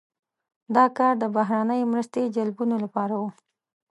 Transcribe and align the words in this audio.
دا 0.75 0.85
کار 0.97 1.13
د 1.19 1.23
بهرنۍ 1.35 1.81
مرستې 1.91 2.21
جلبولو 2.35 2.75
لپاره 2.85 3.15
و. 3.21 3.23